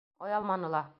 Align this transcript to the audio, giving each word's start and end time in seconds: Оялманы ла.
Оялманы 0.27 0.67
ла. 0.77 0.83